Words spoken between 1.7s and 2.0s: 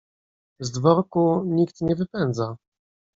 nie